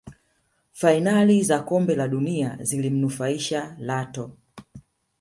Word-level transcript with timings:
fainali 0.71 1.43
za 1.43 1.59
kombe 1.63 1.95
la 1.95 2.07
dunia 2.07 2.57
zilimunufaisha 2.61 3.75
Lato 3.79 4.31